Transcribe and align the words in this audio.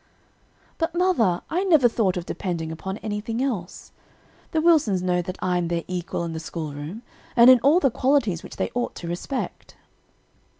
"But, 0.79 0.95
mother, 0.95 1.43
I 1.47 1.63
never 1.63 1.87
thought 1.87 2.17
of 2.17 2.25
depending 2.25 2.71
upon 2.71 2.97
anything 3.05 3.39
else. 3.39 3.91
The 4.49 4.59
Wilsons 4.59 5.03
know 5.03 5.21
that 5.21 5.37
I 5.43 5.59
am 5.59 5.67
their 5.67 5.83
equal 5.87 6.23
in 6.23 6.33
the 6.33 6.39
school 6.39 6.73
room, 6.73 7.03
and 7.35 7.51
in 7.51 7.59
all 7.59 7.79
the 7.79 7.91
qualities 7.91 8.41
which 8.41 8.55
they 8.55 8.71
ought 8.73 8.95
to 8.95 9.07
respect." 9.07 9.75